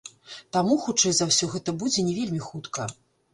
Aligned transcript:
Таму, 0.55 0.77
хутчэй 0.85 1.13
за 1.17 1.27
ўсё, 1.33 1.49
гэта 1.57 1.75
будзе 1.85 2.07
не 2.09 2.17
вельмі 2.21 2.41
хутка. 2.49 2.89